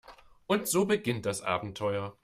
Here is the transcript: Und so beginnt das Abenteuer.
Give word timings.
Und 0.47 0.67
so 0.67 0.85
beginnt 0.85 1.27
das 1.27 1.43
Abenteuer. 1.43 2.17